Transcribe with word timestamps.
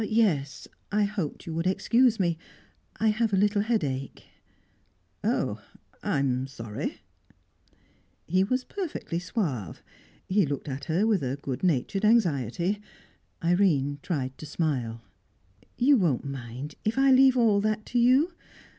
"Yes. 0.03 0.67
I 0.91 1.03
hoped 1.03 1.45
you 1.45 1.53
would 1.53 1.67
excuse 1.67 2.19
me. 2.19 2.35
I 2.99 3.09
have 3.09 3.33
a 3.33 3.37
little 3.37 3.61
headache." 3.61 4.25
"Oh, 5.23 5.61
I'm 6.01 6.47
sorry!" 6.47 7.01
He 8.25 8.43
was 8.43 8.63
perfectly 8.63 9.19
suave. 9.19 9.83
He 10.27 10.47
looked 10.47 10.67
at 10.67 10.85
her 10.85 11.05
with 11.05 11.21
a 11.21 11.37
good 11.43 11.63
natured 11.63 12.03
anxiety. 12.03 12.81
Irene 13.43 13.99
tried 14.01 14.35
to 14.39 14.47
smile. 14.47 15.03
"You 15.77 15.97
won't 15.97 16.25
mind 16.25 16.73
if 16.83 16.97
I 16.97 17.11
leave 17.11 17.37
all 17.37 17.61
that 17.61 17.85
to 17.87 17.99
you? 17.99 18.31